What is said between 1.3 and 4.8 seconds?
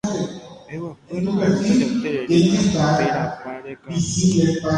arúta ja'u terere térãpa rekarúta